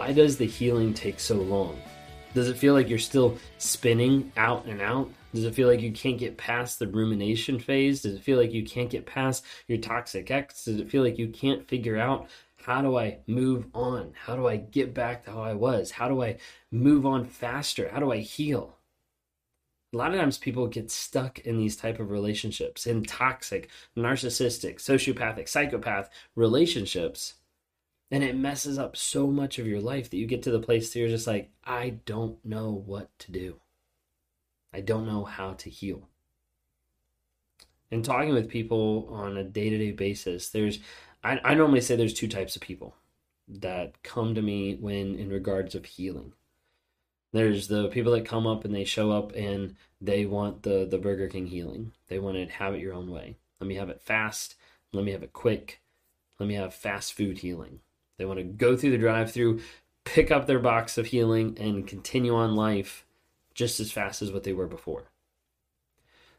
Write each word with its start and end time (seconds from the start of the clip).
why 0.00 0.14
does 0.14 0.38
the 0.38 0.46
healing 0.46 0.94
take 0.94 1.20
so 1.20 1.34
long? 1.34 1.78
Does 2.32 2.48
it 2.48 2.56
feel 2.56 2.72
like 2.72 2.88
you're 2.88 2.98
still 2.98 3.36
spinning 3.58 4.32
out 4.34 4.64
and 4.64 4.80
out? 4.80 5.10
Does 5.34 5.44
it 5.44 5.54
feel 5.54 5.68
like 5.68 5.82
you 5.82 5.92
can't 5.92 6.16
get 6.16 6.38
past 6.38 6.78
the 6.78 6.86
rumination 6.86 7.58
phase? 7.58 8.00
Does 8.00 8.14
it 8.14 8.22
feel 8.22 8.38
like 8.38 8.50
you 8.50 8.64
can't 8.64 8.88
get 8.88 9.04
past 9.04 9.44
your 9.68 9.76
toxic 9.76 10.30
ex? 10.30 10.64
Does 10.64 10.80
it 10.80 10.90
feel 10.90 11.02
like 11.02 11.18
you 11.18 11.28
can't 11.28 11.68
figure 11.68 11.98
out 11.98 12.30
how 12.64 12.80
do 12.80 12.96
I 12.96 13.18
move 13.26 13.66
on? 13.74 14.14
How 14.24 14.36
do 14.36 14.48
I 14.48 14.56
get 14.56 14.94
back 14.94 15.26
to 15.26 15.32
how 15.32 15.42
I 15.42 15.52
was? 15.52 15.90
How 15.90 16.08
do 16.08 16.22
I 16.22 16.38
move 16.72 17.04
on 17.04 17.26
faster? 17.26 17.90
How 17.92 18.00
do 18.00 18.10
I 18.10 18.20
heal? 18.20 18.78
A 19.92 19.98
lot 19.98 20.14
of 20.14 20.18
times 20.18 20.38
people 20.38 20.66
get 20.66 20.90
stuck 20.90 21.40
in 21.40 21.58
these 21.58 21.76
type 21.76 22.00
of 22.00 22.10
relationships, 22.10 22.86
in 22.86 23.04
toxic, 23.04 23.68
narcissistic, 23.98 24.76
sociopathic, 24.76 25.46
psychopath 25.46 26.08
relationships 26.36 27.34
and 28.10 28.24
it 28.24 28.36
messes 28.36 28.78
up 28.78 28.96
so 28.96 29.28
much 29.28 29.58
of 29.58 29.66
your 29.66 29.80
life 29.80 30.10
that 30.10 30.16
you 30.16 30.26
get 30.26 30.42
to 30.42 30.50
the 30.50 30.60
place 30.60 30.92
that 30.92 30.98
you're 30.98 31.08
just 31.08 31.26
like, 31.26 31.50
I 31.64 32.00
don't 32.06 32.44
know 32.44 32.70
what 32.72 33.16
to 33.20 33.32
do. 33.32 33.56
I 34.72 34.80
don't 34.80 35.06
know 35.06 35.24
how 35.24 35.52
to 35.54 35.70
heal. 35.70 36.08
And 37.90 38.04
talking 38.04 38.32
with 38.32 38.48
people 38.48 39.08
on 39.10 39.36
a 39.36 39.44
day 39.44 39.70
to 39.70 39.78
day 39.78 39.92
basis, 39.92 40.48
there's, 40.48 40.78
I, 41.22 41.40
I 41.44 41.54
normally 41.54 41.80
say 41.80 41.96
there's 41.96 42.14
two 42.14 42.28
types 42.28 42.56
of 42.56 42.62
people 42.62 42.94
that 43.48 44.02
come 44.02 44.34
to 44.34 44.42
me 44.42 44.76
when 44.76 45.16
in 45.16 45.28
regards 45.28 45.74
of 45.74 45.84
healing. 45.84 46.32
There's 47.32 47.68
the 47.68 47.88
people 47.88 48.12
that 48.12 48.24
come 48.24 48.46
up 48.46 48.64
and 48.64 48.74
they 48.74 48.84
show 48.84 49.12
up 49.12 49.32
and 49.34 49.76
they 50.00 50.24
want 50.24 50.62
the 50.62 50.86
the 50.88 50.98
Burger 50.98 51.28
King 51.28 51.46
healing. 51.46 51.92
They 52.08 52.18
want 52.18 52.36
to 52.36 52.46
have 52.54 52.74
it 52.74 52.80
your 52.80 52.94
own 52.94 53.10
way. 53.10 53.36
Let 53.60 53.68
me 53.68 53.76
have 53.76 53.88
it 53.88 54.00
fast. 54.00 54.56
Let 54.92 55.04
me 55.04 55.12
have 55.12 55.22
it 55.22 55.32
quick. 55.32 55.80
Let 56.38 56.48
me 56.48 56.54
have 56.54 56.74
fast 56.74 57.12
food 57.12 57.38
healing. 57.38 57.80
They 58.20 58.26
want 58.26 58.38
to 58.38 58.44
go 58.44 58.76
through 58.76 58.90
the 58.90 58.98
drive 58.98 59.32
through, 59.32 59.60
pick 60.04 60.30
up 60.30 60.46
their 60.46 60.58
box 60.58 60.98
of 60.98 61.06
healing, 61.06 61.56
and 61.58 61.86
continue 61.86 62.34
on 62.34 62.54
life 62.54 63.06
just 63.54 63.80
as 63.80 63.90
fast 63.90 64.20
as 64.20 64.30
what 64.30 64.44
they 64.44 64.52
were 64.52 64.66
before. 64.66 65.04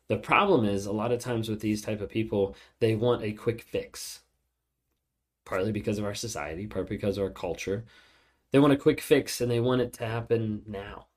The 0.08 0.18
problem 0.18 0.64
is 0.64 0.86
a 0.86 0.92
lot 0.92 1.12
of 1.12 1.20
times 1.20 1.50
with 1.50 1.60
these 1.60 1.82
type 1.82 2.00
of 2.00 2.12
people, 2.12 2.56
they 2.82 2.96
want 2.96 3.24
a 3.24 3.32
quick 3.32 3.64
fix. 3.64 4.20
Partly 5.44 5.72
because 5.72 5.98
of 5.98 6.06
our 6.06 6.14
society, 6.14 6.68
partly 6.68 6.98
because 6.98 7.18
of 7.18 7.24
our 7.24 7.32
culture. 7.32 7.84
They 8.52 8.60
want 8.60 8.74
a 8.74 8.78
quick 8.78 9.02
fix 9.02 9.42
and 9.42 9.50
they 9.50 9.60
want 9.60 9.82
it 9.82 9.92
to 9.94 10.06
happen 10.06 10.62
now. 10.68 11.08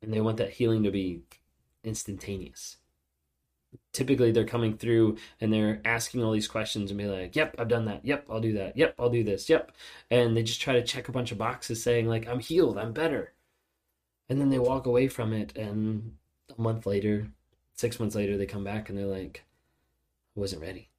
And 0.00 0.10
they 0.10 0.22
want 0.22 0.38
that 0.38 0.52
healing 0.52 0.84
to 0.84 0.90
be 0.90 1.20
instantaneous 1.84 2.78
typically 3.92 4.32
they're 4.32 4.44
coming 4.44 4.76
through 4.76 5.16
and 5.40 5.52
they're 5.52 5.80
asking 5.84 6.22
all 6.22 6.32
these 6.32 6.48
questions 6.48 6.90
and 6.90 6.98
be 6.98 7.06
like, 7.06 7.36
"Yep, 7.36 7.56
I've 7.58 7.68
done 7.68 7.86
that. 7.86 8.04
Yep, 8.04 8.26
I'll 8.30 8.40
do 8.40 8.52
that. 8.54 8.76
Yep, 8.76 8.94
I'll 8.98 9.10
do 9.10 9.24
this. 9.24 9.48
Yep." 9.48 9.72
And 10.10 10.36
they 10.36 10.42
just 10.42 10.60
try 10.60 10.74
to 10.74 10.82
check 10.84 11.08
a 11.08 11.12
bunch 11.12 11.32
of 11.32 11.38
boxes 11.38 11.82
saying 11.82 12.06
like, 12.08 12.26
"I'm 12.28 12.40
healed. 12.40 12.78
I'm 12.78 12.92
better." 12.92 13.34
And 14.28 14.40
then 14.40 14.50
they 14.50 14.58
walk 14.58 14.86
away 14.86 15.08
from 15.08 15.32
it 15.32 15.56
and 15.56 16.16
a 16.56 16.60
month 16.60 16.86
later, 16.86 17.32
6 17.74 17.98
months 18.00 18.14
later 18.16 18.36
they 18.36 18.46
come 18.46 18.64
back 18.64 18.88
and 18.88 18.98
they're 18.98 19.06
like, 19.06 19.44
"I 20.36 20.40
wasn't 20.40 20.62
ready. 20.62 20.90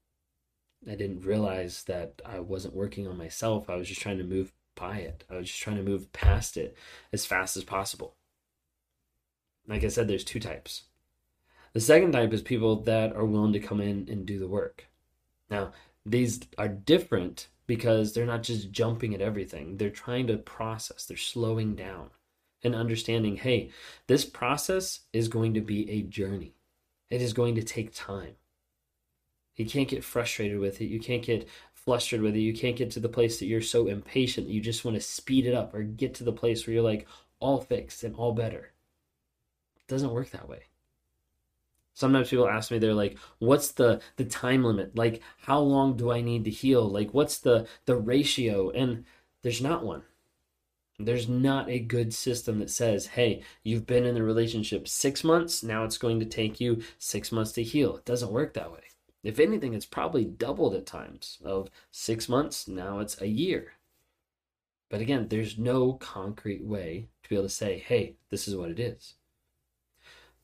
I 0.88 0.96
didn't 0.96 1.22
realize 1.26 1.84
that 1.86 2.22
I 2.26 2.40
wasn't 2.40 2.76
working 2.76 3.08
on 3.08 3.18
myself. 3.18 3.70
I 3.70 3.76
was 3.76 3.88
just 3.88 4.02
trying 4.02 4.18
to 4.20 4.24
move 4.24 4.54
by 4.76 5.00
it. 5.00 5.26
I 5.30 5.36
was 5.38 5.48
just 5.48 5.62
trying 5.62 5.78
to 5.78 5.84
move 5.84 6.12
past 6.14 6.58
it 6.58 6.76
as 7.14 7.26
fast 7.26 7.58
as 7.58 7.64
possible." 7.64 8.16
Like 9.68 9.84
I 9.84 9.88
said, 9.90 10.08
there's 10.08 10.24
two 10.24 10.40
types 10.40 10.89
the 11.74 11.80
second 11.80 12.12
type 12.14 12.34
is 12.34 12.42
people 12.42 12.78
that 12.84 13.16
are 13.16 13.26
willing 13.26 13.54
to 13.54 13.60
come 13.60 13.80
in 13.80 14.08
and 14.10 14.26
do 14.26 14.40
the 14.40 14.48
work. 14.48 14.88
Now, 15.50 15.74
these 16.06 16.40
are 16.58 16.68
different 16.68 17.48
because 17.68 18.14
they're 18.14 18.26
not 18.26 18.44
just 18.44 18.72
jumping 18.72 19.14
at 19.14 19.22
everything. 19.22 19.78
They're 19.78 19.90
trying 19.90 20.28
to 20.28 20.38
process, 20.38 21.06
they're 21.06 21.18
slowing 21.18 21.76
down 21.76 22.10
and 22.64 22.76
understanding 22.76 23.38
hey, 23.38 23.70
this 24.08 24.26
process 24.26 25.02
is 25.14 25.28
going 25.28 25.54
to 25.54 25.62
be 25.62 25.90
a 25.90 26.02
journey, 26.02 26.56
it 27.10 27.22
is 27.22 27.34
going 27.34 27.56
to 27.56 27.64
take 27.64 27.94
time. 27.94 28.36
You 29.56 29.66
can't 29.66 29.90
get 29.90 30.06
frustrated 30.06 30.60
with 30.60 30.80
it. 30.80 30.86
You 30.86 31.02
can't 31.02 31.22
get 31.22 31.50
flustered 31.74 32.22
with 32.22 32.34
it. 32.34 32.40
You 32.40 32.54
can't 32.54 32.78
get 32.78 32.92
to 32.92 33.02
the 33.02 33.10
place 33.10 33.40
that 33.40 33.48
you're 33.48 33.62
so 33.62 33.88
impatient 33.88 34.48
that 34.48 34.54
you 34.54 34.62
just 34.62 34.86
want 34.86 34.96
to 34.96 35.02
speed 35.02 35.46
it 35.46 35.54
up 35.54 35.74
or 35.74 35.84
get 35.84 36.14
to 36.16 36.24
the 36.24 36.32
place 36.32 36.66
where 36.66 36.76
you're 36.76 36.84
like 36.84 37.08
all 37.42 37.60
fixed 37.60 38.06
and 38.06 38.16
all 38.16 38.32
better. 38.32 38.72
It 39.76 39.88
doesn't 39.88 40.14
work 40.14 40.30
that 40.32 40.48
way 40.48 40.62
sometimes 42.00 42.30
people 42.30 42.48
ask 42.48 42.72
me 42.72 42.80
they're 42.80 42.94
like 42.94 43.18
what's 43.40 43.72
the 43.74 44.02
the 44.16 44.24
time 44.24 44.64
limit? 44.64 44.96
Like 44.96 45.22
how 45.42 45.60
long 45.60 45.98
do 45.98 46.12
i 46.12 46.22
need 46.22 46.46
to 46.46 46.50
heal? 46.50 46.88
Like 46.88 47.14
what's 47.14 47.38
the 47.38 47.68
the 47.86 47.98
ratio? 47.98 48.70
And 48.70 49.04
there's 49.42 49.62
not 49.62 49.84
one. 49.84 50.04
There's 50.98 51.30
not 51.30 51.70
a 51.70 51.80
good 51.80 52.14
system 52.14 52.60
that 52.60 52.72
says 52.72 53.08
hey 53.08 53.44
you've 53.64 53.86
been 53.86 54.06
in 54.06 54.16
the 54.16 54.24
relationship 54.24 54.88
six 54.88 55.24
months 55.24 55.62
now 55.62 55.84
it's 55.84 55.98
going 55.98 56.20
to 56.22 56.26
take 56.26 56.62
you 56.62 56.82
six 56.98 57.32
months 57.32 57.52
to 57.54 57.64
heal. 57.64 57.98
It 57.98 58.06
doesn't 58.06 58.32
work 58.32 58.54
that 58.54 58.72
way. 58.72 58.84
If 59.22 59.40
anything 59.40 59.74
it's 59.74 59.86
probably 59.86 60.24
doubled 60.24 60.76
at 60.76 60.86
times 60.86 61.40
of 61.44 61.70
six 61.92 62.30
months 62.30 62.68
now 62.68 63.00
it's 63.00 63.22
a 63.22 63.28
year. 63.28 63.74
But 64.90 65.02
again 65.02 65.28
there's 65.28 65.58
no 65.58 65.94
concrete 65.94 66.64
way 66.64 67.10
to 67.24 67.30
be 67.30 67.36
able 67.36 67.44
to 67.44 67.50
say 67.50 67.84
hey 67.86 68.16
this 68.30 68.48
is 68.48 68.56
what 68.56 68.72
it 68.72 68.80
is 68.80 69.16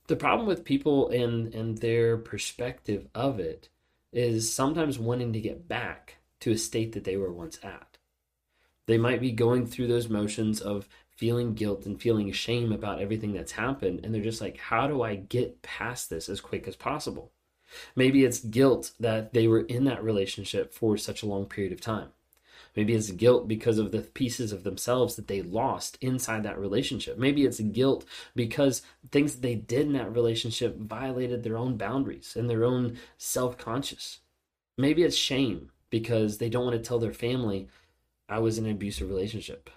the 0.07 0.15
problem 0.15 0.47
with 0.47 0.65
people 0.65 1.09
and 1.09 1.53
and 1.53 1.77
their 1.77 2.17
perspective 2.17 3.07
of 3.15 3.39
it 3.39 3.69
is 4.13 4.53
sometimes 4.53 4.97
wanting 4.99 5.33
to 5.33 5.39
get 5.39 5.67
back 5.67 6.17
to 6.39 6.51
a 6.51 6.57
state 6.57 6.93
that 6.93 7.03
they 7.03 7.17
were 7.17 7.31
once 7.31 7.59
at. 7.63 7.97
They 8.87 8.97
might 8.97 9.19
be 9.19 9.31
going 9.31 9.65
through 9.65 9.87
those 9.87 10.09
motions 10.09 10.61
of 10.61 10.87
feeling 11.09 11.53
guilt 11.53 11.85
and 11.85 11.99
feeling 11.99 12.31
shame 12.31 12.71
about 12.71 13.01
everything 13.01 13.33
that's 13.33 13.53
happened 13.53 14.01
and 14.03 14.13
they're 14.13 14.21
just 14.21 14.41
like 14.41 14.57
how 14.57 14.87
do 14.87 15.01
I 15.01 15.15
get 15.15 15.61
past 15.61 16.09
this 16.09 16.29
as 16.29 16.41
quick 16.41 16.67
as 16.67 16.75
possible? 16.75 17.31
Maybe 17.95 18.23
it's 18.23 18.39
guilt 18.39 18.91
that 18.99 19.33
they 19.33 19.47
were 19.47 19.61
in 19.61 19.85
that 19.85 20.03
relationship 20.03 20.73
for 20.73 20.97
such 20.97 21.23
a 21.23 21.25
long 21.25 21.45
period 21.45 21.73
of 21.73 21.81
time. 21.81 22.09
Maybe 22.75 22.93
it's 22.93 23.11
guilt 23.11 23.47
because 23.47 23.77
of 23.77 23.91
the 23.91 24.01
pieces 24.01 24.51
of 24.51 24.63
themselves 24.63 25.15
that 25.15 25.27
they 25.27 25.41
lost 25.41 25.97
inside 26.01 26.43
that 26.43 26.59
relationship. 26.59 27.17
Maybe 27.17 27.45
it's 27.45 27.59
guilt 27.59 28.05
because 28.35 28.81
things 29.11 29.37
they 29.37 29.55
did 29.55 29.87
in 29.87 29.93
that 29.93 30.13
relationship 30.13 30.77
violated 30.77 31.43
their 31.43 31.57
own 31.57 31.77
boundaries 31.77 32.35
and 32.35 32.49
their 32.49 32.65
own 32.65 32.97
self 33.17 33.57
conscious. 33.57 34.19
Maybe 34.77 35.03
it's 35.03 35.15
shame 35.15 35.71
because 35.89 36.37
they 36.37 36.49
don't 36.49 36.65
want 36.65 36.75
to 36.75 36.85
tell 36.85 36.99
their 36.99 37.13
family, 37.13 37.69
I 38.27 38.39
was 38.39 38.57
in 38.57 38.65
an 38.65 38.71
abusive 38.71 39.09
relationship. 39.09 39.69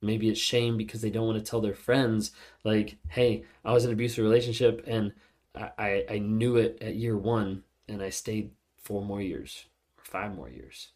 Maybe 0.00 0.28
it's 0.28 0.38
shame 0.38 0.76
because 0.76 1.00
they 1.00 1.10
don't 1.10 1.26
want 1.26 1.42
to 1.42 1.50
tell 1.50 1.60
their 1.60 1.74
friends, 1.74 2.30
like, 2.62 2.96
hey, 3.08 3.44
I 3.64 3.72
was 3.72 3.84
in 3.84 3.90
an 3.90 3.94
abusive 3.94 4.22
relationship 4.22 4.84
and 4.86 5.12
I, 5.56 6.04
I 6.10 6.18
knew 6.18 6.56
it 6.56 6.78
at 6.80 6.94
year 6.94 7.16
one 7.16 7.64
and 7.88 8.02
I 8.02 8.10
stayed 8.10 8.50
four 8.76 9.02
more 9.02 9.22
years 9.22 9.64
or 9.98 10.04
five 10.04 10.34
more 10.34 10.48
years. 10.48 10.88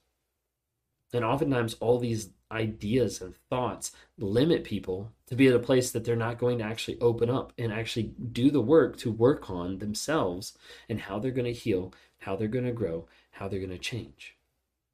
And 1.13 1.25
oftentimes, 1.25 1.75
all 1.81 1.99
these 1.99 2.31
ideas 2.51 3.21
and 3.21 3.35
thoughts 3.49 3.93
limit 4.19 4.65
people 4.65 5.13
to 5.27 5.35
be 5.35 5.49
at 5.49 5.55
a 5.55 5.59
place 5.59 5.91
that 5.91 6.05
they're 6.05 6.17
not 6.17 6.39
going 6.39 6.59
to 6.59 6.65
actually 6.65 6.99
open 7.01 7.31
up 7.31 7.53
and 7.59 7.73
actually 7.73 8.15
do 8.33 8.51
the 8.51 8.61
work 8.61 8.97
to 8.99 9.11
work 9.11 9.51
on 9.51 9.79
themselves 9.79 10.57
and 10.89 11.01
how 11.01 11.19
they're 11.19 11.31
going 11.31 11.53
to 11.53 11.53
heal, 11.53 11.93
how 12.19 12.37
they're 12.37 12.49
going 12.49 12.65
to 12.67 12.73
grow, 12.73 13.07
how 13.33 13.49
they're 13.49 13.59
going 13.59 13.71
to 13.71 13.79
change. 13.79 14.37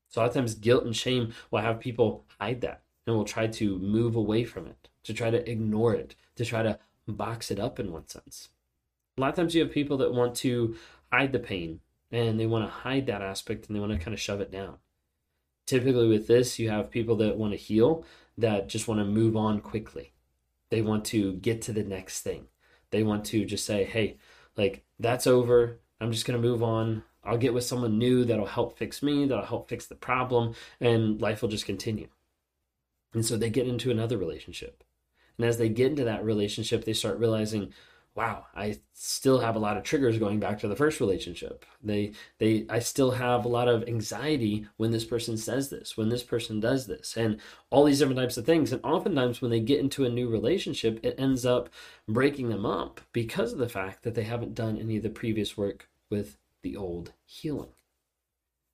So, 0.09 0.21
a 0.21 0.23
lot 0.23 0.29
of 0.29 0.35
times, 0.35 0.55
guilt 0.55 0.85
and 0.85 0.97
shame 0.97 1.35
will 1.51 1.61
have 1.61 1.81
people 1.81 2.25
hide 2.39 2.61
that 2.61 2.83
and 3.07 3.17
will 3.17 3.25
try 3.25 3.49
to 3.49 3.79
move 3.79 4.15
away 4.15 4.45
from 4.45 4.67
it, 4.67 4.89
to 5.03 5.13
try 5.13 5.31
to 5.31 5.51
ignore 5.51 5.95
it, 5.95 6.15
to 6.37 6.45
try 6.45 6.63
to 6.63 6.79
box 7.09 7.51
it 7.51 7.59
up 7.59 7.81
in 7.81 7.93
one 7.93 8.07
sense. 8.07 8.51
A 9.19 9.21
lot 9.21 9.31
of 9.31 9.37
times, 9.37 9.55
you 9.55 9.63
have 9.63 9.73
people 9.73 9.97
that 9.99 10.15
want 10.15 10.37
to 10.37 10.77
hide 11.13 11.33
the 11.33 11.41
pain 11.41 11.81
and 12.13 12.39
they 12.39 12.47
want 12.47 12.65
to 12.65 12.71
hide 12.71 13.07
that 13.07 13.23
aspect 13.23 13.67
and 13.67 13.75
they 13.75 13.81
want 13.81 13.93
to 13.93 13.99
kind 13.99 14.15
of 14.15 14.21
shove 14.21 14.41
it 14.41 14.53
down 14.53 14.79
typically 15.67 16.09
with 16.09 16.27
this 16.27 16.59
you 16.59 16.69
have 16.71 16.91
people 16.91 17.17
that 17.17 17.37
want 17.37 17.53
to 17.53 17.59
heal 17.59 18.05
that 18.37 18.69
just 18.69 18.89
want 18.89 19.01
to 19.01 19.05
move 19.05 19.37
on 19.37 19.61
quickly. 19.61 20.13
They 20.71 20.83
want 20.83 21.05
to 21.07 21.35
get 21.35 21.63
to 21.63 21.73
the 21.73 21.85
next 21.85 22.23
thing. 22.23 22.47
They 22.91 23.03
want 23.03 23.25
to 23.27 23.45
just 23.45 23.67
say 23.67 23.85
hey 23.85 24.19
like 24.57 24.85
that's 24.99 25.27
over. 25.27 25.81
I'm 26.01 26.13
just 26.13 26.27
going 26.27 26.41
to 26.41 26.49
move 26.49 26.63
on. 26.63 27.03
I'll 27.23 27.39
get 27.39 27.55
with 27.55 27.65
someone 27.65 27.99
new 27.99 28.25
that'll 28.25 28.47
help 28.47 28.77
fix 28.77 29.03
me 29.03 29.27
that'll 29.27 29.45
help 29.45 29.69
fix 29.69 29.87
the 29.87 29.95
problem 29.95 30.55
and 30.81 31.21
life 31.21 31.43
will 31.43 31.49
just 31.49 31.67
continue. 31.67 32.09
And 33.13 33.25
so 33.25 33.37
they 33.37 33.51
get 33.51 33.69
into 33.69 33.91
another 33.91 34.19
relationship. 34.19 34.83
And 35.39 35.47
as 35.47 35.59
they 35.59 35.69
get 35.69 35.89
into 35.89 36.05
that 36.05 36.25
relationship 36.25 36.85
they 36.85 36.93
start 36.93 37.19
realizing 37.19 37.73
wow, 38.15 38.47
I 38.55 38.79
still 38.93 39.41
have 39.41 39.57
a 39.57 39.59
lot 39.59 39.77
of 39.77 39.83
triggers 39.83 40.19
going 40.19 40.39
back 40.39 40.61
to 40.61 40.69
the 40.69 40.77
first 40.77 41.01
relationship. 41.01 41.67
They 41.83 42.13
they 42.39 42.65
I 42.69 42.79
still 42.79 43.11
have 43.13 43.45
a 43.45 43.49
lot 43.49 43.69
of 43.69 43.89
anxiety 43.89 44.67
when 44.77 44.93
this 44.93 45.05
person 45.05 45.37
says 45.37 45.71
this, 45.71 45.97
when 45.97 46.09
this 46.09 46.23
person 46.23 46.61
does 46.61 46.87
this, 46.87 47.17
and 47.17 47.41
all 47.71 47.85
these 47.85 47.99
different 47.99 48.21
types 48.21 48.37
of 48.37 48.47
things. 48.47 48.73
And 48.73 48.85
oftentimes 48.85 49.43
when 49.43 49.51
they 49.51 49.61
get 49.61 49.81
into 49.81 50.05
a 50.05 50.11
new 50.11 50.29
relationship, 50.29 51.01
it 51.03 51.17
ends 51.19 51.45
up 51.45 51.69
breaking 52.09 52.51
them 52.51 52.65
up 52.65 53.01
because 53.13 53.53
of 53.53 53.59
the 53.59 53.69
fact 53.69 54.05
that 54.05 54.15
they 54.15 54.25
haven't 54.25 54.55
done 54.55 54.79
any 54.79 54.97
of 54.97 55.03
the 55.03 55.11
previous 55.11 55.57
work 55.57 55.89
with 56.09 56.37
the 56.63 56.77
old 56.77 57.13
healing. 57.25 57.73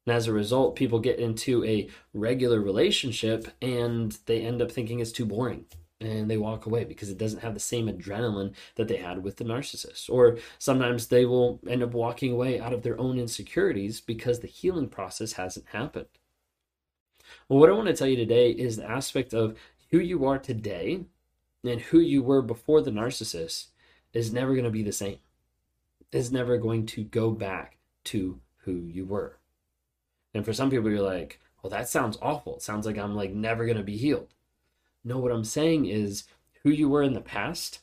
And 0.06 0.14
as 0.16 0.26
a 0.26 0.32
result, 0.32 0.76
people 0.76 0.98
get 0.98 1.18
into 1.18 1.64
a 1.64 1.88
regular 2.12 2.60
relationship 2.60 3.48
and 3.62 4.16
they 4.26 4.40
end 4.40 4.60
up 4.60 4.70
thinking 4.70 5.00
it's 5.00 5.12
too 5.12 5.26
boring 5.26 5.66
and 6.00 6.30
they 6.30 6.36
walk 6.36 6.66
away 6.66 6.84
because 6.84 7.10
it 7.10 7.18
doesn't 7.18 7.40
have 7.40 7.54
the 7.54 7.60
same 7.60 7.86
adrenaline 7.86 8.54
that 8.76 8.88
they 8.88 8.96
had 8.96 9.22
with 9.22 9.36
the 9.36 9.44
narcissist. 9.44 10.08
Or 10.08 10.38
sometimes 10.58 11.06
they 11.06 11.26
will 11.26 11.60
end 11.68 11.82
up 11.82 11.92
walking 11.92 12.32
away 12.32 12.58
out 12.58 12.72
of 12.72 12.82
their 12.82 12.98
own 12.98 13.18
insecurities 13.18 14.00
because 14.00 14.40
the 14.40 14.46
healing 14.46 14.88
process 14.88 15.32
hasn't 15.32 15.66
happened. 15.72 16.06
Well, 17.48 17.60
what 17.60 17.68
I 17.68 17.72
want 17.72 17.88
to 17.88 17.94
tell 17.94 18.06
you 18.06 18.16
today 18.16 18.50
is 18.50 18.76
the 18.76 18.90
aspect 18.90 19.34
of 19.34 19.58
who 19.90 19.98
you 19.98 20.24
are 20.24 20.38
today 20.38 21.04
and 21.64 21.80
who 21.80 22.00
you 22.00 22.22
were 22.22 22.42
before 22.42 22.80
the 22.80 22.90
narcissist 22.90 23.66
is 24.12 24.32
never 24.32 24.52
going 24.52 24.64
to 24.64 24.70
be 24.70 24.82
the 24.82 24.92
same. 24.92 25.18
Is 26.12 26.32
never 26.32 26.56
going 26.56 26.86
to 26.86 27.04
go 27.04 27.30
back 27.30 27.76
to 28.04 28.40
who 28.64 28.72
you 28.72 29.04
were. 29.04 29.36
And 30.34 30.44
for 30.44 30.52
some 30.52 30.70
people, 30.70 30.90
you're 30.90 31.02
like, 31.02 31.38
well, 31.62 31.70
that 31.70 31.88
sounds 31.88 32.18
awful. 32.22 32.56
It 32.56 32.62
sounds 32.62 32.86
like 32.86 32.98
I'm 32.98 33.14
like 33.14 33.32
never 33.32 33.64
going 33.64 33.76
to 33.76 33.82
be 33.82 33.96
healed. 33.96 34.28
No, 35.04 35.18
what 35.18 35.32
I'm 35.32 35.44
saying 35.44 35.86
is 35.86 36.24
who 36.62 36.70
you 36.70 36.88
were 36.88 37.02
in 37.02 37.14
the 37.14 37.20
past 37.20 37.80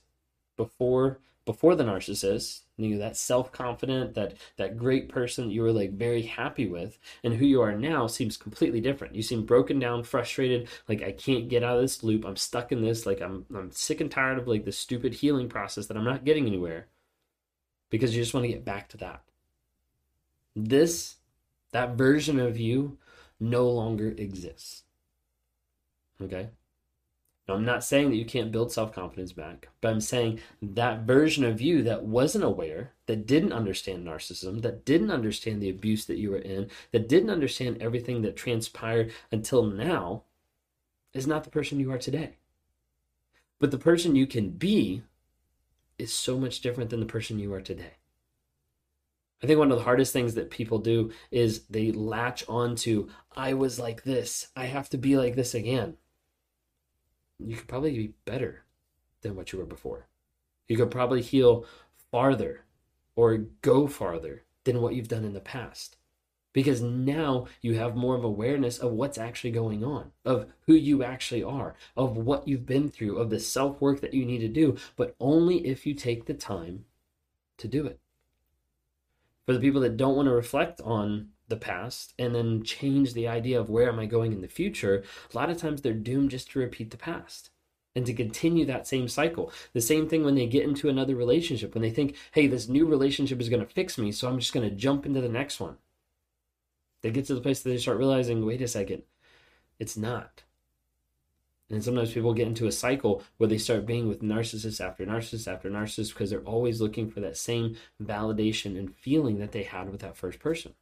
before 0.55 1.19
before 1.47 1.75
the 1.75 1.83
narcissist, 1.85 2.59
you 2.75 2.89
know, 2.89 2.99
that 2.99 3.15
self-confident, 3.15 4.13
that 4.15 4.33
that 4.57 4.77
great 4.77 5.07
person 5.07 5.47
that 5.47 5.53
you 5.53 5.61
were 5.61 5.71
like 5.71 5.93
very 5.93 6.21
happy 6.21 6.67
with, 6.67 6.99
and 7.23 7.33
who 7.33 7.45
you 7.45 7.61
are 7.61 7.71
now 7.71 8.05
seems 8.05 8.35
completely 8.35 8.81
different. 8.81 9.15
You 9.15 9.23
seem 9.23 9.45
broken 9.45 9.79
down, 9.79 10.03
frustrated, 10.03 10.67
like 10.89 11.01
I 11.01 11.13
can't 11.13 11.47
get 11.47 11.63
out 11.63 11.77
of 11.77 11.81
this 11.81 12.03
loop. 12.03 12.25
I'm 12.25 12.35
stuck 12.35 12.71
in 12.71 12.81
this, 12.81 13.05
like 13.05 13.21
I'm 13.21 13.45
I'm 13.55 13.71
sick 13.71 14.01
and 14.01 14.11
tired 14.11 14.37
of 14.37 14.47
like 14.47 14.65
this 14.65 14.77
stupid 14.77 15.13
healing 15.13 15.47
process 15.47 15.87
that 15.87 15.97
I'm 15.97 16.03
not 16.03 16.25
getting 16.25 16.45
anywhere. 16.45 16.87
Because 17.89 18.13
you 18.13 18.21
just 18.21 18.33
want 18.33 18.43
to 18.43 18.51
get 18.51 18.65
back 18.65 18.89
to 18.89 18.97
that. 18.97 19.21
This 20.53 21.15
that 21.71 21.95
version 21.95 22.39
of 22.39 22.59
you 22.59 22.97
no 23.39 23.69
longer 23.69 24.09
exists. 24.09 24.83
Okay? 26.21 26.49
Now, 27.47 27.55
I'm 27.55 27.65
not 27.65 27.83
saying 27.83 28.09
that 28.09 28.17
you 28.17 28.25
can't 28.25 28.51
build 28.51 28.71
self 28.73 28.91
confidence 28.91 29.31
back, 29.31 29.69
but 29.79 29.89
I'm 29.89 30.01
saying 30.01 30.39
that 30.61 31.01
version 31.01 31.45
of 31.45 31.61
you 31.61 31.81
that 31.83 32.03
wasn't 32.03 32.43
aware, 32.43 32.91
that 33.05 33.25
didn't 33.25 33.53
understand 33.53 34.05
narcissism, 34.05 34.61
that 34.63 34.83
didn't 34.83 35.11
understand 35.11 35.61
the 35.61 35.69
abuse 35.69 36.05
that 36.05 36.17
you 36.17 36.31
were 36.31 36.39
in, 36.39 36.69
that 36.91 37.07
didn't 37.07 37.29
understand 37.29 37.81
everything 37.81 38.21
that 38.23 38.35
transpired 38.35 39.13
until 39.31 39.63
now, 39.63 40.23
is 41.13 41.25
not 41.25 41.45
the 41.45 41.49
person 41.49 41.79
you 41.79 41.91
are 41.91 41.97
today. 41.97 42.35
But 43.59 43.71
the 43.71 43.77
person 43.77 44.15
you 44.15 44.27
can 44.27 44.49
be 44.49 45.03
is 45.97 46.11
so 46.11 46.37
much 46.37 46.59
different 46.59 46.89
than 46.89 46.99
the 46.99 47.05
person 47.05 47.39
you 47.39 47.53
are 47.53 47.61
today. 47.61 47.93
I 49.41 49.47
think 49.47 49.57
one 49.57 49.71
of 49.71 49.77
the 49.77 49.83
hardest 49.83 50.11
things 50.11 50.33
that 50.33 50.49
people 50.49 50.79
do 50.79 51.11
is 51.31 51.61
they 51.69 51.91
latch 51.91 52.43
on 52.49 52.75
to, 52.77 53.07
I 53.35 53.53
was 53.53 53.79
like 53.79 54.03
this, 54.03 54.47
I 54.55 54.65
have 54.65 54.89
to 54.89 54.97
be 54.97 55.15
like 55.15 55.35
this 55.35 55.53
again 55.53 55.95
you 57.39 57.55
could 57.55 57.67
probably 57.67 57.95
be 57.95 58.13
better 58.25 58.63
than 59.21 59.35
what 59.35 59.51
you 59.51 59.59
were 59.59 59.65
before. 59.65 60.07
You 60.67 60.77
could 60.77 60.91
probably 60.91 61.21
heal 61.21 61.65
farther 62.11 62.65
or 63.15 63.37
go 63.61 63.87
farther 63.87 64.43
than 64.63 64.81
what 64.81 64.93
you've 64.93 65.07
done 65.07 65.25
in 65.25 65.33
the 65.33 65.39
past. 65.39 65.97
Because 66.53 66.81
now 66.81 67.47
you 67.61 67.75
have 67.75 67.95
more 67.95 68.15
of 68.15 68.23
awareness 68.23 68.79
of 68.79 68.91
what's 68.91 69.17
actually 69.17 69.51
going 69.51 69.83
on, 69.83 70.11
of 70.25 70.47
who 70.65 70.73
you 70.73 71.03
actually 71.03 71.43
are, 71.43 71.75
of 71.95 72.17
what 72.17 72.47
you've 72.47 72.65
been 72.65 72.89
through, 72.89 73.17
of 73.17 73.29
the 73.29 73.39
self 73.39 73.79
work 73.79 74.01
that 74.01 74.13
you 74.13 74.25
need 74.25 74.39
to 74.39 74.47
do, 74.47 74.75
but 74.95 75.15
only 75.19 75.67
if 75.67 75.85
you 75.85 75.93
take 75.93 76.25
the 76.25 76.33
time 76.33 76.85
to 77.57 77.67
do 77.67 77.85
it. 77.85 77.99
For 79.45 79.53
the 79.53 79.59
people 79.59 79.81
that 79.81 79.97
don't 79.97 80.15
want 80.15 80.27
to 80.27 80.33
reflect 80.33 80.81
on 80.81 81.29
the 81.47 81.57
past 81.57 82.13
and 82.19 82.35
then 82.35 82.63
change 82.63 83.13
the 83.13 83.27
idea 83.27 83.59
of 83.59 83.69
where 83.69 83.89
am 83.89 83.99
I 83.99 84.05
going 84.05 84.33
in 84.33 84.41
the 84.41 84.47
future, 84.47 85.03
a 85.33 85.37
lot 85.37 85.49
of 85.49 85.57
times 85.57 85.81
they're 85.81 85.93
doomed 85.93 86.31
just 86.31 86.51
to 86.51 86.59
repeat 86.59 86.91
the 86.91 86.97
past 86.97 87.49
and 87.95 88.05
to 88.05 88.13
continue 88.13 88.65
that 88.65 88.87
same 88.87 89.07
cycle. 89.07 89.51
The 89.73 89.81
same 89.81 90.07
thing 90.07 90.23
when 90.23 90.35
they 90.35 90.45
get 90.45 90.63
into 90.63 90.89
another 90.89 91.15
relationship, 91.15 91.73
when 91.73 91.81
they 91.81 91.89
think, 91.89 92.15
hey, 92.31 92.47
this 92.47 92.67
new 92.67 92.85
relationship 92.85 93.41
is 93.41 93.49
going 93.49 93.65
to 93.65 93.73
fix 93.73 93.97
me, 93.97 94.11
so 94.11 94.27
I'm 94.27 94.39
just 94.39 94.53
going 94.53 94.69
to 94.69 94.75
jump 94.75 95.05
into 95.05 95.21
the 95.21 95.29
next 95.29 95.59
one. 95.59 95.77
They 97.01 97.11
get 97.11 97.25
to 97.25 97.35
the 97.35 97.41
place 97.41 97.61
that 97.61 97.69
they 97.69 97.77
start 97.77 97.97
realizing, 97.97 98.45
wait 98.45 98.61
a 98.61 98.67
second, 98.67 99.03
it's 99.79 99.97
not. 99.97 100.43
And 101.69 101.83
sometimes 101.83 102.13
people 102.13 102.33
get 102.33 102.47
into 102.47 102.67
a 102.67 102.71
cycle 102.71 103.23
where 103.37 103.49
they 103.49 103.57
start 103.57 103.85
being 103.85 104.07
with 104.07 104.21
narcissists 104.21 104.79
after 104.79 105.05
narcissist 105.05 105.51
after 105.51 105.69
narcissist 105.69 106.13
because 106.13 106.29
they're 106.29 106.39
always 106.41 106.79
looking 106.79 107.09
for 107.09 107.19
that 107.19 107.35
same 107.35 107.75
validation 108.01 108.77
and 108.77 108.95
feeling 108.95 109.39
that 109.39 109.51
they 109.51 109.63
had 109.63 109.89
with 109.89 110.01
that 110.01 110.15
first 110.15 110.39
person. 110.39 110.73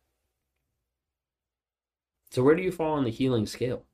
So, 2.36 2.44
where 2.44 2.56
do 2.56 2.64
you 2.64 2.72
fall 2.74 2.96
on 2.96 3.06
the 3.06 3.12
healing 3.12 3.46
scale? 3.46 3.86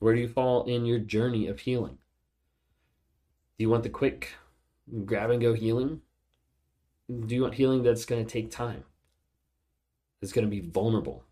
Where 0.00 0.12
do 0.12 0.20
you 0.20 0.26
fall 0.26 0.64
in 0.64 0.84
your 0.86 0.98
journey 0.98 1.46
of 1.46 1.60
healing? 1.60 1.98
Do 3.56 3.62
you 3.62 3.70
want 3.70 3.84
the 3.84 3.90
quick 3.90 4.32
grab 5.04 5.30
and 5.30 5.40
go 5.40 5.52
healing? 5.52 6.00
Do 7.08 7.32
you 7.32 7.42
want 7.42 7.54
healing 7.54 7.84
that's 7.84 8.04
going 8.04 8.26
to 8.26 8.28
take 8.28 8.50
time? 8.50 8.82
That's 10.20 10.32
going 10.32 10.44
to 10.44 10.50
be 10.50 10.68
vulnerable? 10.68 11.22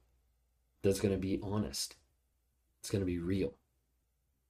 That's 0.82 1.00
going 1.00 1.12
to 1.12 1.18
be 1.18 1.40
honest? 1.42 1.96
It's 2.78 2.90
going 2.90 3.02
to 3.02 3.04
be 3.04 3.18
real? 3.18 3.54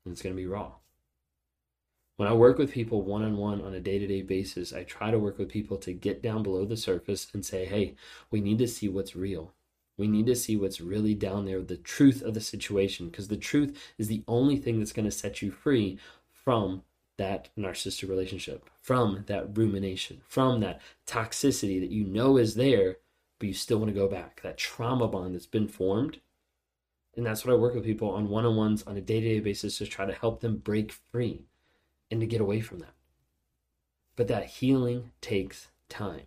And 0.05 0.13
it's 0.13 0.21
going 0.21 0.35
to 0.35 0.43
be 0.43 0.47
raw. 0.47 0.73
When 2.17 2.29
I 2.29 2.35
work 2.35 2.59
with 2.59 2.71
people 2.71 3.01
one 3.01 3.23
on 3.23 3.39
one 3.39 3.63
on 3.63 3.73
a 3.73 3.81
day 3.81 3.99
to 3.99 4.07
day 4.07 4.21
basis, 4.21 4.75
I 4.75 4.83
try 4.83 5.11
to 5.11 5.19
work 5.19 5.39
with 5.39 5.49
people 5.49 5.79
to 5.79 5.95
get 5.95 6.23
down 6.23 6.43
below 6.43 6.67
the 6.67 6.77
surface 6.77 7.29
and 7.33 7.47
say, 7.47 7.65
hey, 7.65 7.95
we 8.31 8.43
need 8.43 8.59
to 8.59 8.69
see 8.69 8.91
what's 8.91 9.17
real. 9.17 9.55
We 9.99 10.07
need 10.07 10.27
to 10.27 10.37
see 10.37 10.57
what's 10.57 10.81
really 10.81 11.15
down 11.15 11.45
there, 11.45 11.61
the 11.61 11.77
truth 11.77 12.23
of 12.23 12.33
the 12.33 12.41
situation, 12.41 13.09
because 13.09 13.29
the 13.29 13.37
truth 13.37 13.77
is 13.99 14.07
the 14.07 14.23
only 14.27 14.57
thing 14.57 14.79
that's 14.79 14.93
going 14.93 15.05
to 15.05 15.11
set 15.11 15.43
you 15.43 15.51
free 15.51 15.99
from 16.31 16.85
that 17.19 17.49
narcissistic 17.59 18.09
relationship, 18.09 18.71
from 18.81 19.25
that 19.27 19.59
rumination, 19.59 20.23
from 20.29 20.61
that 20.61 20.81
toxicity 21.07 21.81
that 21.81 21.91
you 21.91 22.05
know 22.05 22.37
is 22.37 22.55
there, 22.55 22.99
but 23.39 23.49
you 23.49 23.55
still 23.55 23.79
want 23.79 23.93
to 23.93 24.01
go 24.01 24.09
back, 24.09 24.41
that 24.43 24.57
trauma 24.57 25.09
bond 25.09 25.35
that's 25.35 25.47
been 25.47 25.69
formed. 25.69 26.21
And 27.17 27.27
that's 27.27 27.45
what 27.45 27.53
I 27.53 27.57
work 27.57 27.75
with 27.75 27.85
people 27.85 28.11
on 28.11 28.29
one 28.29 28.47
on 28.47 28.55
ones 28.55 28.85
on 28.87 28.97
a 28.97 29.01
day 29.01 29.21
to 29.21 29.29
day 29.29 29.41
basis 29.41 29.79
to 29.79 29.87
try 29.87 30.07
to 30.07 30.13
help 30.13 30.41
them 30.41 30.59
break 30.59 30.93
free 30.93 31.47
and 32.09 32.21
to 32.21 32.27
get 32.27 32.41
away 32.41 32.61
from 32.61 32.79
that. 32.79 32.95
But 34.15 34.29
that 34.29 34.47
healing 34.47 35.11
takes 35.21 35.69
time, 35.89 36.27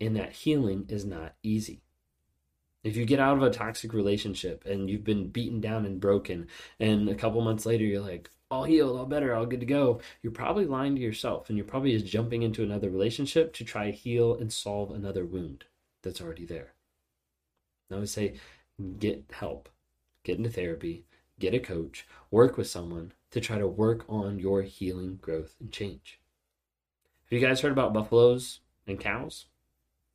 and 0.00 0.16
that 0.16 0.32
healing 0.32 0.86
is 0.88 1.04
not 1.04 1.34
easy. 1.44 1.82
If 2.82 2.96
you 2.96 3.04
get 3.04 3.20
out 3.20 3.36
of 3.36 3.42
a 3.42 3.50
toxic 3.50 3.92
relationship 3.92 4.64
and 4.64 4.88
you've 4.88 5.04
been 5.04 5.28
beaten 5.28 5.60
down 5.60 5.84
and 5.84 6.00
broken, 6.00 6.48
and 6.78 7.08
a 7.08 7.14
couple 7.14 7.40
months 7.42 7.66
later 7.66 7.84
you're 7.84 8.00
like, 8.00 8.30
all 8.50 8.64
healed, 8.64 8.98
all 8.98 9.06
better, 9.06 9.34
all 9.34 9.46
good 9.46 9.60
to 9.60 9.66
go, 9.66 10.00
you're 10.22 10.32
probably 10.32 10.66
lying 10.66 10.96
to 10.96 11.00
yourself 11.00 11.48
and 11.48 11.56
you're 11.56 11.66
probably 11.66 11.92
just 11.92 12.10
jumping 12.10 12.42
into 12.42 12.62
another 12.62 12.90
relationship 12.90 13.52
to 13.54 13.64
try 13.64 13.84
to 13.86 13.96
heal 13.96 14.34
and 14.34 14.52
solve 14.52 14.90
another 14.90 15.24
wound 15.24 15.64
that's 16.02 16.20
already 16.20 16.44
there. 16.44 16.74
I 17.92 17.96
would 17.96 18.08
say 18.08 18.34
get 18.98 19.24
help, 19.30 19.68
get 20.24 20.38
into 20.38 20.50
therapy, 20.50 21.04
get 21.38 21.54
a 21.54 21.58
coach, 21.58 22.06
work 22.30 22.56
with 22.56 22.66
someone 22.66 23.12
to 23.30 23.40
try 23.40 23.58
to 23.58 23.66
work 23.68 24.04
on 24.08 24.38
your 24.38 24.62
healing, 24.62 25.18
growth, 25.20 25.54
and 25.60 25.70
change. 25.70 26.20
Have 27.30 27.40
you 27.40 27.46
guys 27.46 27.60
heard 27.60 27.72
about 27.72 27.94
buffaloes 27.94 28.60
and 28.86 28.98
cows? 28.98 29.46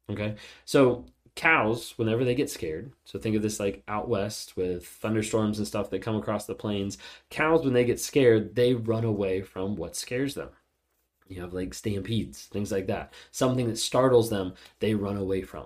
Okay, 0.09 0.35
so 0.65 1.05
cows, 1.35 1.93
whenever 1.97 2.23
they 2.23 2.35
get 2.35 2.49
scared, 2.49 2.91
so 3.03 3.19
think 3.19 3.35
of 3.35 3.41
this 3.41 3.59
like 3.59 3.83
out 3.87 4.07
west 4.07 4.55
with 4.55 4.87
thunderstorms 4.87 5.57
and 5.57 5.67
stuff 5.67 5.89
that 5.89 6.01
come 6.01 6.15
across 6.15 6.45
the 6.45 6.55
plains. 6.55 6.97
Cows, 7.29 7.63
when 7.63 7.73
they 7.73 7.85
get 7.85 7.99
scared, 7.99 8.55
they 8.55 8.73
run 8.73 9.03
away 9.03 9.41
from 9.41 9.75
what 9.75 9.95
scares 9.95 10.33
them. 10.35 10.49
You 11.27 11.41
have 11.41 11.53
like 11.53 11.73
stampedes, 11.73 12.45
things 12.45 12.71
like 12.71 12.87
that. 12.87 13.13
Something 13.31 13.67
that 13.67 13.77
startles 13.77 14.29
them, 14.29 14.53
they 14.79 14.95
run 14.95 15.17
away 15.17 15.41
from. 15.41 15.65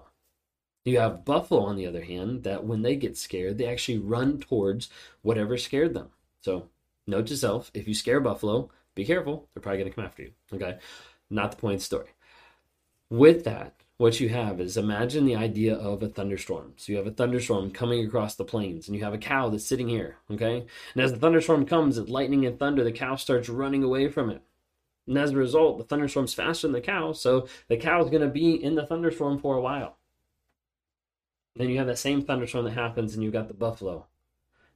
You 0.86 1.00
have 1.00 1.26
buffalo, 1.26 1.62
on 1.62 1.76
the 1.76 1.86
other 1.86 2.04
hand, 2.04 2.44
that 2.44 2.64
when 2.64 2.82
they 2.82 2.96
get 2.96 3.18
scared, 3.18 3.58
they 3.58 3.68
actually 3.68 4.00
run 4.00 4.40
towards 4.40 4.90
whatever 5.22 5.58
scared 5.58 5.94
them. 5.94 6.10
So, 6.42 6.70
note 7.06 7.28
to 7.28 7.38
self 7.38 7.70
if 7.74 7.88
you 7.88 7.94
scare 7.94 8.22
buffalo, 8.22 8.72
be 8.96 9.06
careful, 9.06 9.48
they're 9.54 9.62
probably 9.62 9.80
going 9.80 9.92
to 9.92 9.96
come 9.96 10.06
after 10.06 10.24
you. 10.24 10.32
Okay? 10.54 10.78
Not 11.30 11.52
the 11.52 11.58
point 11.58 11.76
of 11.76 11.80
the 11.82 11.86
story. 11.86 12.08
With 13.10 13.44
that, 13.44 13.76
what 14.00 14.22
you 14.22 14.29
have 14.29 14.62
is 14.62 14.77
imagine 14.77 15.25
the 15.25 15.36
idea 15.36 15.75
of 15.75 16.01
a 16.01 16.08
thunderstorm. 16.08 16.72
So 16.77 16.94
you 16.94 16.98
have 16.98 17.06
a 17.06 17.12
thunderstorm 17.12 17.70
coming 17.70 18.06
across 18.06 18.34
the 18.34 18.46
plains, 18.46 18.88
and 18.88 18.96
you 18.96 19.03
have 19.03 19.13
a 19.13 19.18
cow 19.18 19.50
that's 19.50 19.65
sitting 19.65 19.89
here, 19.89 20.15
okay? 20.32 20.65
And 20.94 21.03
as 21.03 21.12
the 21.12 21.20
thunderstorm 21.20 21.65
comes, 21.65 21.98
it's 21.98 22.10
lightning 22.10 22.46
and 22.46 22.58
thunder, 22.58 22.86
the 22.86 22.94
cow 22.94 23.18
starts 23.18 23.50
running 23.50 23.84
away 23.84 24.08
from 24.08 24.29
it. 24.29 24.41
And 25.06 25.18
as 25.18 25.32
a 25.32 25.36
result, 25.36 25.79
the 25.79 25.84
thunderstorm's 25.84 26.34
faster 26.34 26.65
than 26.65 26.72
the 26.72 26.79
cow, 26.79 27.12
so 27.12 27.50
the 27.68 27.75
cow 27.75 28.01
is 28.01 28.10
going 28.10 28.22
to 28.22 28.29
be 28.29 28.51
in 28.51 28.75
the 28.75 28.86
thunderstorm 28.86 29.38
for 29.38 29.58
a 29.58 29.62
while. 29.62 29.98
Then 31.58 31.68
you 31.68 31.77
have 31.77 31.88
that 31.88 32.00
same 32.00 32.22
thunderstorm 32.22 32.63
that 32.63 32.75
happens, 32.75 33.13
and 33.13 33.22
you've 33.22 33.34
got 33.34 33.50
the 33.50 33.53
buffalo. 33.53 34.08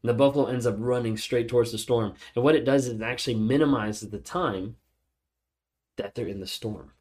And 0.01 0.09
the 0.09 0.13
buffalo 0.13 0.47
ends 0.47 0.67
up 0.67 0.75
running 0.77 1.15
straight 1.15 1.47
towards 1.47 1.71
the 1.71 1.77
storm. 1.77 2.15
And 2.35 2.43
what 2.43 2.55
it 2.55 2.65
does 2.65 2.87
is 2.87 2.99
it 2.99 3.01
actually 3.01 3.35
minimizes 3.35 4.09
the 4.09 4.19
time 4.19 4.75
that 5.95 6.13
they're 6.13 6.27
in 6.27 6.41
the 6.41 6.45
storm. 6.45 6.91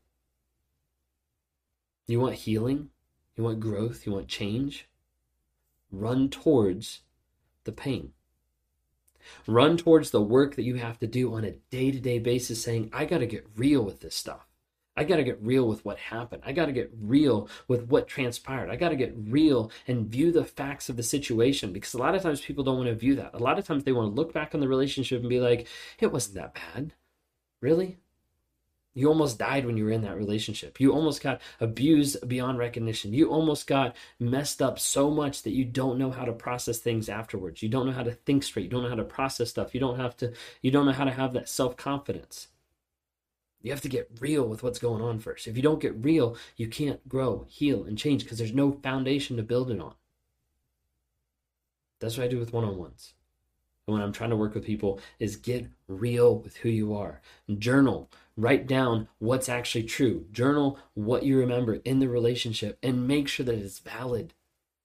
You 2.12 2.20
want 2.20 2.34
healing? 2.34 2.90
You 3.36 3.44
want 3.44 3.58
growth? 3.58 4.04
You 4.04 4.12
want 4.12 4.28
change? 4.28 4.86
run 5.92 6.28
towards 6.28 7.00
the 7.64 7.72
pain. 7.72 8.12
Run 9.46 9.78
towards 9.78 10.10
the 10.10 10.20
work 10.20 10.56
that 10.56 10.64
you 10.64 10.74
have 10.74 10.98
to 10.98 11.06
do 11.06 11.34
on 11.34 11.44
a 11.44 11.52
day 11.70 11.90
to 11.90 12.00
day 12.00 12.18
basis, 12.18 12.62
saying, 12.62 12.90
I 12.92 13.06
got 13.06 13.18
to 13.18 13.26
get 13.26 13.46
real 13.56 13.82
with 13.82 14.00
this 14.00 14.14
stuff. 14.14 14.46
I 14.94 15.04
got 15.04 15.16
to 15.16 15.24
get 15.24 15.40
real 15.40 15.66
with 15.66 15.86
what 15.86 15.98
happened. 15.98 16.42
I 16.44 16.52
got 16.52 16.66
to 16.66 16.72
get 16.72 16.90
real 17.00 17.48
with 17.66 17.86
what 17.86 18.08
transpired. 18.08 18.68
I 18.68 18.76
got 18.76 18.90
to 18.90 18.96
get 18.96 19.14
real 19.16 19.70
and 19.88 20.06
view 20.06 20.32
the 20.32 20.44
facts 20.44 20.90
of 20.90 20.98
the 20.98 21.02
situation 21.02 21.72
because 21.72 21.94
a 21.94 21.98
lot 21.98 22.14
of 22.14 22.20
times 22.20 22.42
people 22.42 22.62
don't 22.62 22.76
want 22.76 22.88
to 22.90 22.94
view 22.94 23.14
that. 23.14 23.32
A 23.32 23.38
lot 23.38 23.58
of 23.58 23.66
times 23.66 23.84
they 23.84 23.92
want 23.92 24.10
to 24.10 24.14
look 24.14 24.34
back 24.34 24.54
on 24.54 24.60
the 24.60 24.68
relationship 24.68 25.20
and 25.20 25.30
be 25.30 25.40
like, 25.40 25.66
it 25.98 26.12
wasn't 26.12 26.34
that 26.34 26.54
bad. 26.54 26.92
Really? 27.62 28.00
You 28.94 29.08
almost 29.08 29.38
died 29.38 29.64
when 29.64 29.78
you 29.78 29.84
were 29.84 29.90
in 29.90 30.02
that 30.02 30.16
relationship. 30.16 30.78
You 30.78 30.92
almost 30.92 31.22
got 31.22 31.40
abused 31.60 32.28
beyond 32.28 32.58
recognition. 32.58 33.14
You 33.14 33.30
almost 33.30 33.66
got 33.66 33.96
messed 34.20 34.60
up 34.60 34.78
so 34.78 35.10
much 35.10 35.42
that 35.44 35.52
you 35.52 35.64
don't 35.64 35.98
know 35.98 36.10
how 36.10 36.26
to 36.26 36.32
process 36.32 36.78
things 36.78 37.08
afterwards. 37.08 37.62
You 37.62 37.70
don't 37.70 37.86
know 37.86 37.92
how 37.92 38.02
to 38.02 38.12
think 38.12 38.42
straight. 38.42 38.64
You 38.64 38.70
don't 38.70 38.82
know 38.82 38.90
how 38.90 38.96
to 38.96 39.04
process 39.04 39.48
stuff. 39.48 39.72
You 39.74 39.80
don't 39.80 39.98
have 39.98 40.16
to 40.18 40.34
you 40.60 40.70
don't 40.70 40.84
know 40.84 40.92
how 40.92 41.04
to 41.04 41.10
have 41.10 41.32
that 41.32 41.48
self-confidence. 41.48 42.48
You 43.62 43.70
have 43.70 43.80
to 43.82 43.88
get 43.88 44.10
real 44.20 44.46
with 44.46 44.62
what's 44.62 44.80
going 44.80 45.00
on 45.00 45.20
first. 45.20 45.46
If 45.46 45.56
you 45.56 45.62
don't 45.62 45.80
get 45.80 46.04
real, 46.04 46.36
you 46.56 46.66
can't 46.66 47.08
grow, 47.08 47.46
heal, 47.48 47.84
and 47.84 47.96
change 47.96 48.24
because 48.24 48.38
there's 48.38 48.52
no 48.52 48.72
foundation 48.72 49.36
to 49.36 49.42
build 49.42 49.70
it 49.70 49.80
on. 49.80 49.94
That's 52.00 52.18
what 52.18 52.24
I 52.24 52.28
do 52.28 52.40
with 52.40 52.52
one-on-ones. 52.52 53.14
And 53.86 53.94
when 53.94 54.02
I'm 54.02 54.12
trying 54.12 54.30
to 54.30 54.36
work 54.36 54.54
with 54.54 54.64
people 54.64 55.00
is 55.20 55.36
get 55.36 55.68
real 55.86 56.38
with 56.38 56.56
who 56.56 56.68
you 56.68 56.94
are. 56.94 57.20
Journal, 57.58 58.10
write 58.36 58.66
down 58.66 59.08
what's 59.18 59.48
actually 59.48 59.84
true. 59.84 60.26
Journal 60.32 60.78
what 60.94 61.22
you 61.22 61.38
remember 61.38 61.74
in 61.84 61.98
the 61.98 62.08
relationship 62.08 62.78
and 62.82 63.06
make 63.06 63.28
sure 63.28 63.44
that 63.44 63.54
it's 63.54 63.78
valid. 63.78 64.34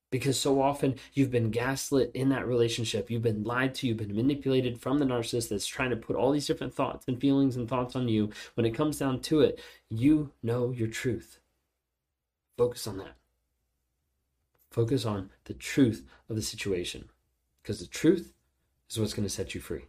Because 0.10 0.40
so 0.40 0.62
often 0.62 0.96
you've 1.14 1.32
been 1.32 1.52
gaslit 1.52 2.12
in 2.14 2.30
that 2.30 2.48
relationship. 2.48 3.10
You've 3.10 3.22
been 3.22 3.44
lied 3.44 3.76
to. 3.76 3.88
You've 3.88 3.98
been 3.98 4.16
manipulated 4.16 4.80
from 4.80 5.00
the 5.00 5.06
narcissist 5.06 5.50
that's 5.50 5.68
trying 5.68 5.90
to 5.90 5.98
put 5.98 6.16
all 6.16 6.32
these 6.32 6.48
different 6.48 6.74
thoughts 6.74 7.06
and 7.08 7.20
feelings 7.20 7.58
and 7.58 7.68
thoughts 7.68 7.96
on 7.96 8.08
you. 8.08 8.32
When 8.54 8.66
it 8.66 8.76
comes 8.76 9.00
down 9.00 9.20
to 9.22 9.42
it, 9.42 9.60
you 9.90 10.32
know 10.42 10.72
your 10.72 10.88
truth. 10.88 11.40
Focus 12.58 12.88
on 12.88 12.98
that. 13.00 13.16
Focus 14.72 15.06
on 15.06 15.30
the 15.46 15.54
truth 15.54 16.06
of 16.30 16.36
the 16.36 16.42
situation. 16.42 17.10
Because 17.62 17.80
the 17.80 17.88
truth 17.88 18.34
is 18.90 18.98
what's 18.98 19.14
going 19.14 19.28
to 19.28 19.34
set 19.34 19.54
you 19.54 19.60
free. 19.60 19.86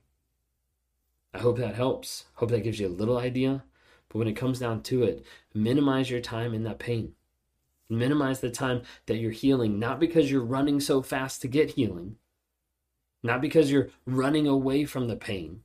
I 1.38 1.40
hope 1.40 1.58
that 1.58 1.76
helps. 1.76 2.24
Hope 2.34 2.50
that 2.50 2.64
gives 2.64 2.80
you 2.80 2.88
a 2.88 2.90
little 2.90 3.16
idea. 3.16 3.62
But 4.08 4.18
when 4.18 4.26
it 4.26 4.32
comes 4.32 4.58
down 4.58 4.82
to 4.82 5.04
it, 5.04 5.24
minimize 5.54 6.10
your 6.10 6.20
time 6.20 6.52
in 6.52 6.64
that 6.64 6.80
pain. 6.80 7.12
Minimize 7.88 8.40
the 8.40 8.50
time 8.50 8.82
that 9.06 9.18
you're 9.18 9.30
healing, 9.30 9.78
not 9.78 10.00
because 10.00 10.32
you're 10.32 10.42
running 10.42 10.80
so 10.80 11.00
fast 11.00 11.40
to 11.42 11.48
get 11.48 11.70
healing, 11.70 12.16
not 13.22 13.40
because 13.40 13.70
you're 13.70 13.90
running 14.04 14.48
away 14.48 14.84
from 14.84 15.06
the 15.06 15.14
pain, 15.14 15.60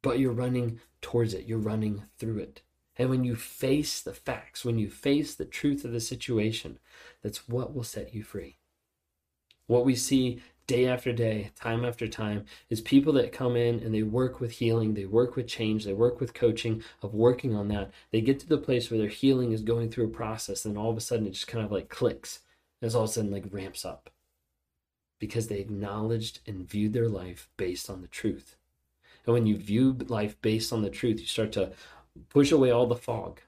but 0.00 0.20
you're 0.20 0.32
running 0.32 0.78
towards 1.00 1.34
it. 1.34 1.46
You're 1.46 1.58
running 1.58 2.04
through 2.16 2.38
it. 2.38 2.62
And 2.96 3.10
when 3.10 3.24
you 3.24 3.34
face 3.34 4.00
the 4.00 4.14
facts, 4.14 4.64
when 4.64 4.78
you 4.78 4.88
face 4.88 5.34
the 5.34 5.44
truth 5.44 5.84
of 5.84 5.90
the 5.90 6.00
situation, 6.00 6.78
that's 7.20 7.48
what 7.48 7.74
will 7.74 7.82
set 7.82 8.14
you 8.14 8.22
free. 8.22 8.58
What 9.66 9.84
we 9.84 9.96
see 9.96 10.40
day 10.66 10.86
after 10.86 11.12
day, 11.12 11.50
time 11.56 11.84
after 11.84 12.06
time, 12.06 12.44
is 12.70 12.80
people 12.80 13.12
that 13.14 13.32
come 13.32 13.56
in 13.56 13.80
and 13.80 13.94
they 13.94 14.02
work 14.02 14.40
with 14.40 14.52
healing, 14.52 14.94
they 14.94 15.04
work 15.04 15.36
with 15.36 15.46
change, 15.46 15.84
they 15.84 15.92
work 15.92 16.20
with 16.20 16.34
coaching, 16.34 16.82
of 17.02 17.14
working 17.14 17.54
on 17.54 17.68
that. 17.68 17.90
They 18.10 18.20
get 18.20 18.40
to 18.40 18.48
the 18.48 18.58
place 18.58 18.90
where 18.90 18.98
their 18.98 19.08
healing 19.08 19.52
is 19.52 19.62
going 19.62 19.90
through 19.90 20.06
a 20.06 20.10
process, 20.10 20.64
and 20.64 20.78
all 20.78 20.90
of 20.90 20.96
a 20.96 21.00
sudden 21.00 21.26
it 21.26 21.32
just 21.32 21.48
kind 21.48 21.64
of 21.64 21.72
like 21.72 21.88
clicks. 21.88 22.40
As 22.80 22.96
all 22.96 23.04
of 23.04 23.10
a 23.10 23.12
sudden 23.12 23.30
like 23.30 23.44
ramps 23.50 23.84
up. 23.84 24.10
Because 25.20 25.46
they 25.46 25.60
acknowledged 25.60 26.40
and 26.46 26.68
viewed 26.68 26.92
their 26.92 27.08
life 27.08 27.48
based 27.56 27.88
on 27.88 28.02
the 28.02 28.08
truth. 28.08 28.56
And 29.24 29.34
when 29.34 29.46
you 29.46 29.56
view 29.56 29.92
life 30.08 30.40
based 30.42 30.72
on 30.72 30.82
the 30.82 30.90
truth, 30.90 31.20
you 31.20 31.26
start 31.26 31.52
to 31.52 31.72
push 32.28 32.50
away 32.50 32.70
all 32.72 32.86
the 32.86 32.96
fog, 32.96 33.40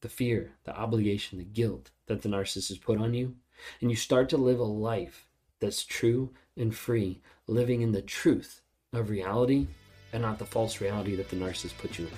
the 0.00 0.08
fear, 0.08 0.52
the 0.64 0.76
obligation, 0.76 1.38
the 1.38 1.44
guilt 1.44 1.90
that 2.06 2.22
the 2.22 2.28
narcissist 2.28 2.80
put 2.80 2.98
on 2.98 3.14
you. 3.14 3.36
And 3.80 3.90
you 3.90 3.96
start 3.96 4.28
to 4.30 4.36
live 4.36 4.58
a 4.58 4.64
life 4.64 5.28
that's 5.60 5.84
true 5.84 6.30
and 6.56 6.74
free, 6.74 7.20
living 7.46 7.82
in 7.82 7.92
the 7.92 8.02
truth 8.02 8.60
of 8.92 9.10
reality 9.10 9.66
and 10.12 10.22
not 10.22 10.38
the 10.38 10.44
false 10.44 10.80
reality 10.80 11.16
that 11.16 11.30
the 11.30 11.36
narcissist 11.36 11.78
put 11.78 11.98
you 11.98 12.06
in. 12.06 12.12